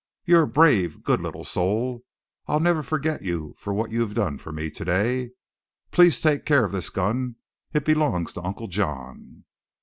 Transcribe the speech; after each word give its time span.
You're 0.25 0.41
a 0.41 0.47
brave, 0.47 1.03
good 1.03 1.21
little 1.21 1.43
soul, 1.43 2.03
I'll 2.47 2.59
never 2.59 2.81
forget 2.81 3.21
you 3.21 3.53
for 3.59 3.71
what 3.71 3.91
you've 3.91 4.15
done 4.15 4.39
for 4.39 4.51
me 4.51 4.71
today. 4.71 5.29
Please 5.91 6.19
take 6.19 6.43
care 6.43 6.65
of 6.65 6.71
this 6.71 6.89
gun 6.89 7.35
it 7.71 7.85
belongs 7.85 8.33
to 8.33 8.41
Uncle 8.43 8.65
John." 8.65 9.43